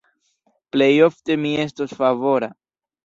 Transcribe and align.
Plejofte 0.75 1.37
mi 1.43 1.51
estos 1.67 1.95
favora. 2.01 2.51